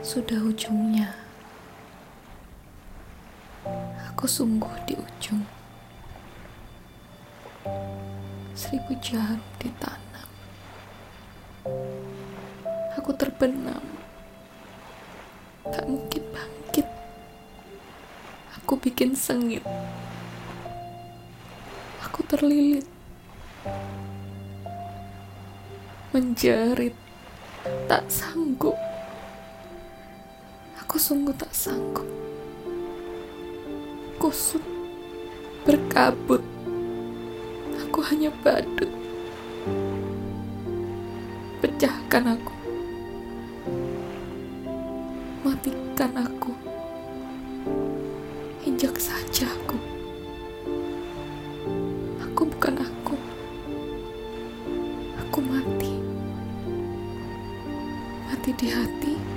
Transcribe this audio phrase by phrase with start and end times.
[0.00, 1.12] Sudah ujungnya.
[4.08, 5.44] Aku sungguh di ujung.
[8.56, 10.28] Seribu jarum ditanam.
[12.96, 13.84] Aku terbenam.
[15.68, 16.88] Tak mungkin bangkit.
[18.56, 19.64] Aku bikin sengit.
[22.08, 22.88] Aku terlilit.
[26.16, 26.96] Menjerit.
[27.84, 28.89] Tak sanggup.
[31.00, 32.04] Sungguh tak sanggup.
[34.20, 34.60] Kusut.
[35.64, 36.44] Berkabut.
[37.88, 38.92] Aku hanya badut.
[41.64, 42.52] Pecahkan aku.
[45.40, 46.52] Matikan aku.
[48.68, 49.80] Injak saja aku.
[52.28, 53.16] Aku bukan aku.
[55.16, 55.96] Aku mati.
[58.28, 59.29] Mati di hati.